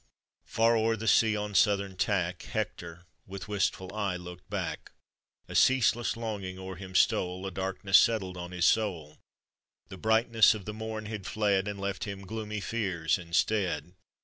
Far 0.45 0.75
o'er 0.75 0.95
the 0.95 1.07
sea 1.07 1.35
on 1.35 1.53
southern 1.53 1.95
tack, 1.95 2.41
Hector 2.41 3.05
with 3.27 3.47
wistful 3.47 3.93
eye 3.93 4.15
looked 4.15 4.49
back, 4.49 4.91
A 5.47 5.53
ceaseless 5.53 6.17
longing 6.17 6.57
o'er 6.57 6.75
him 6.75 6.95
stole, 6.95 7.45
A 7.45 7.51
darkness 7.51 7.99
settled 7.99 8.35
on 8.35 8.49
his 8.49 8.65
soul. 8.65 9.19
The 9.89 9.97
brightness 9.97 10.55
of 10.55 10.65
the 10.65 10.73
morn 10.73 11.05
had 11.05 11.27
fled, 11.27 11.67
And 11.67 11.79
left 11.79 12.05
him 12.05 12.21
gloomy 12.25 12.61
fears,, 12.61 13.19
instead. 13.19 13.93